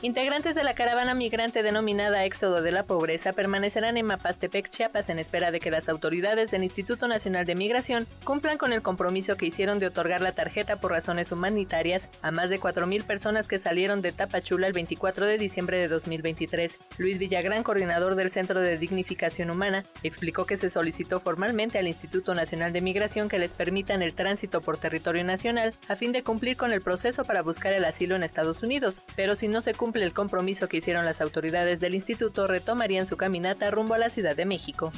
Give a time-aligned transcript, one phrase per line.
[0.00, 5.18] Integrantes de la caravana migrante denominada Éxodo de la Pobreza permanecerán en Mapastepec, Chiapas, en
[5.18, 9.46] espera de que las autoridades del Instituto Nacional de Migración cumplan con el compromiso que
[9.46, 14.00] hicieron de otorgar la tarjeta por razones humanitarias a más de 4.000 personas que salieron
[14.00, 16.78] de Tapachula el 24 de diciembre de 2023.
[16.98, 22.36] Luis Villagrán, coordinador del Centro de Dignificación Humana, explicó que se solicitó formalmente al Instituto
[22.36, 26.56] Nacional de Migración que les permitan el tránsito por territorio nacional a fin de cumplir
[26.56, 29.87] con el proceso para buscar el asilo en Estados Unidos, pero si no se cumple
[29.88, 34.10] cumple el compromiso que hicieron las autoridades del instituto, retomarían su caminata rumbo a la
[34.10, 34.92] Ciudad de México.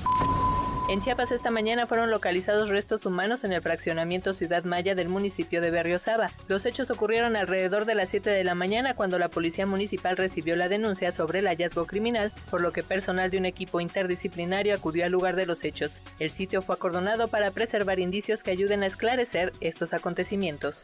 [0.88, 5.60] En Chiapas esta mañana fueron localizados restos humanos en el fraccionamiento Ciudad Maya del municipio
[5.60, 6.32] de Berriosaba.
[6.48, 10.56] Los hechos ocurrieron alrededor de las 7 de la mañana cuando la policía municipal recibió
[10.56, 15.04] la denuncia sobre el hallazgo criminal, por lo que personal de un equipo interdisciplinario acudió
[15.04, 16.00] al lugar de los hechos.
[16.18, 20.82] El sitio fue acordonado para preservar indicios que ayuden a esclarecer estos acontecimientos.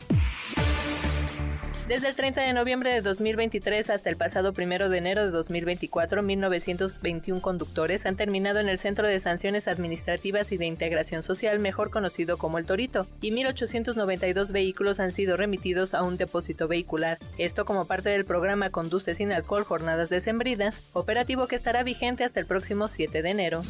[1.89, 6.21] Desde el 30 de noviembre de 2023 hasta el pasado 1 de enero de 2024,
[6.21, 11.91] 1921 conductores han terminado en el Centro de Sanciones Administrativas y de Integración Social, mejor
[11.91, 17.19] conocido como el Torito, y 1.892 vehículos han sido remitidos a un depósito vehicular.
[17.39, 22.41] Esto como parte del programa Conduce sin alcohol Jornadas Decembrinas, operativo que estará vigente hasta
[22.41, 23.63] el próximo 7 de enero.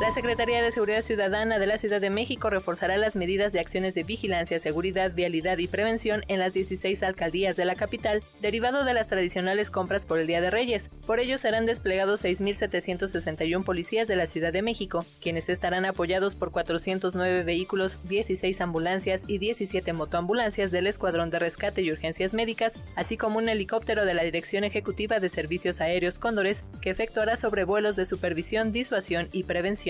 [0.00, 3.94] La Secretaría de Seguridad Ciudadana de la Ciudad de México reforzará las medidas de acciones
[3.94, 8.94] de vigilancia, seguridad, vialidad y prevención en las 16 alcaldías de la capital, derivado de
[8.94, 10.90] las tradicionales compras por el Día de Reyes.
[11.06, 16.50] Por ello serán desplegados 6.761 policías de la Ciudad de México, quienes estarán apoyados por
[16.50, 23.18] 409 vehículos, 16 ambulancias y 17 motoambulancias del Escuadrón de Rescate y Urgencias Médicas, así
[23.18, 28.06] como un helicóptero de la Dirección Ejecutiva de Servicios Aéreos Cóndores, que efectuará sobrevuelos de
[28.06, 29.89] supervisión, disuasión y prevención.